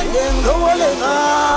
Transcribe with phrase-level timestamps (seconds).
[0.00, 1.49] Rolling, rolling on.